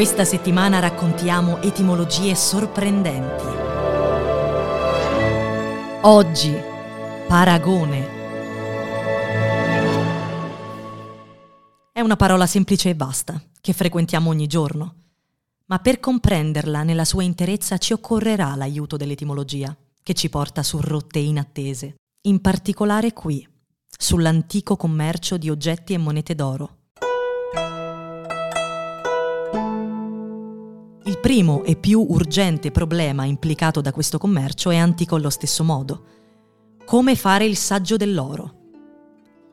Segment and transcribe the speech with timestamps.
[0.00, 3.44] Questa settimana raccontiamo etimologie sorprendenti.
[6.00, 6.56] Oggi,
[7.28, 8.08] paragone.
[11.92, 14.94] È una parola semplice e basta, che frequentiamo ogni giorno.
[15.66, 21.18] Ma per comprenderla nella sua interezza ci occorrerà l'aiuto dell'etimologia, che ci porta su rotte
[21.18, 21.96] inattese.
[22.22, 23.46] In particolare qui,
[23.86, 26.78] sull'antico commercio di oggetti e monete d'oro
[31.10, 36.04] Il primo e più urgente problema implicato da questo commercio è antico allo stesso modo.
[36.86, 38.54] Come fare il saggio dell'oro?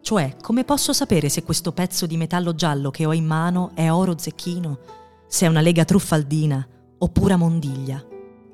[0.01, 3.89] Cioè, come posso sapere se questo pezzo di metallo giallo che ho in mano è
[3.89, 4.77] oro zecchino,
[5.25, 6.67] se è una lega truffaldina
[6.99, 8.05] o pura mondiglia?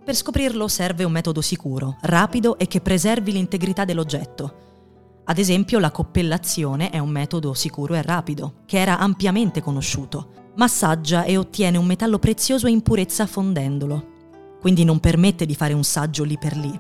[0.01, 4.55] Per scoprirlo serve un metodo sicuro, rapido e che preservi l'integrità dell'oggetto.
[5.25, 11.23] Ad esempio, la coppellazione è un metodo sicuro e rapido, che era ampiamente conosciuto massaggia
[11.23, 14.11] e ottiene un metallo prezioso in purezza fondendolo.
[14.59, 16.79] Quindi non permette di fare un saggio lì per lì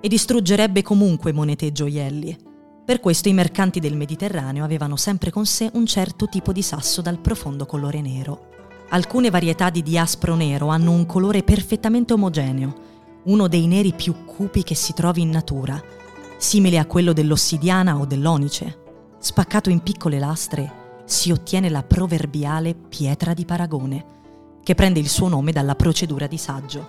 [0.00, 2.36] e distruggerebbe comunque monete e gioielli.
[2.84, 7.02] Per questo i mercanti del Mediterraneo avevano sempre con sé un certo tipo di sasso
[7.02, 8.46] dal profondo colore nero.
[8.90, 12.86] Alcune varietà di diaspro nero hanno un colore perfettamente omogeneo,
[13.24, 15.78] uno dei neri più cupi che si trovi in natura,
[16.38, 18.78] simile a quello dell'ossidiana o dell'onice.
[19.18, 24.04] Spaccato in piccole lastre, si ottiene la proverbiale pietra di paragone,
[24.62, 26.86] che prende il suo nome dalla procedura di saggio.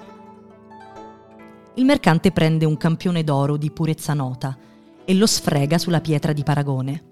[1.76, 4.58] Il mercante prende un campione d'oro di purezza nota
[5.06, 7.04] e lo sfrega sulla pietra di paragone.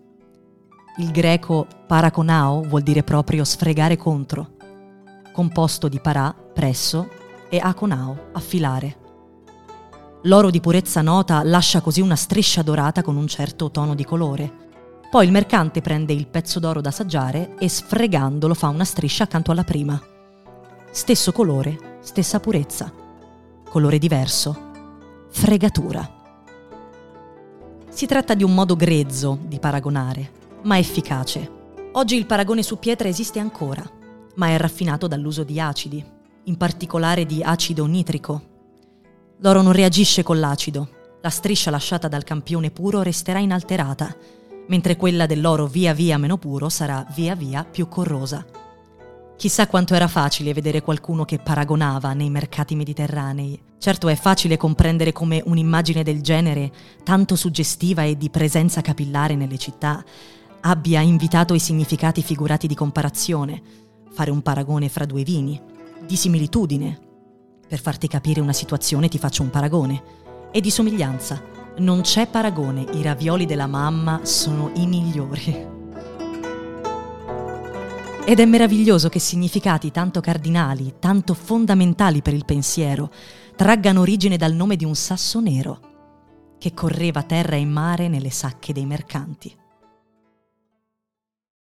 [0.98, 4.56] Il greco paraconao vuol dire proprio sfregare contro,
[5.32, 7.08] composto di parà, presso,
[7.48, 8.98] e aconao, affilare.
[10.24, 14.67] L'oro di purezza nota lascia così una striscia dorata con un certo tono di colore,
[15.10, 19.52] poi il mercante prende il pezzo d'oro da assaggiare e sfregandolo fa una striscia accanto
[19.52, 20.00] alla prima.
[20.92, 22.92] Stesso colore, stessa purezza.
[23.70, 24.66] Colore diverso.
[25.30, 26.16] Fregatura.
[27.88, 30.32] Si tratta di un modo grezzo di paragonare,
[30.64, 31.52] ma efficace.
[31.94, 33.90] Oggi il paragone su pietra esiste ancora,
[34.36, 36.04] ma è raffinato dall'uso di acidi,
[36.44, 38.42] in particolare di acido nitrico.
[39.38, 40.90] L'oro non reagisce con l'acido.
[41.22, 44.14] La striscia lasciata dal campione puro resterà inalterata
[44.68, 48.46] mentre quella dell'oro via via meno puro sarà via via più corrosa.
[49.36, 53.62] Chissà quanto era facile vedere qualcuno che paragonava nei mercati mediterranei.
[53.78, 56.72] Certo è facile comprendere come un'immagine del genere,
[57.04, 60.04] tanto suggestiva e di presenza capillare nelle città,
[60.62, 63.62] abbia invitato i significati figurati di comparazione,
[64.12, 65.62] fare un paragone fra due vini,
[66.06, 67.00] di similitudine.
[67.68, 70.02] Per farti capire una situazione ti faccio un paragone,
[70.52, 75.76] e di somiglianza non c'è paragone, i ravioli della mamma sono i migliori.
[78.26, 83.12] Ed è meraviglioso che significati tanto cardinali, tanto fondamentali per il pensiero,
[83.56, 85.80] traggano origine dal nome di un sasso nero
[86.58, 89.56] che correva terra e mare nelle sacche dei mercanti.